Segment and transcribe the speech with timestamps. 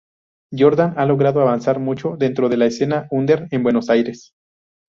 [0.51, 4.33] Jordan ha logrado avanzar mucho dentro de la escena Under en Buenos Aires.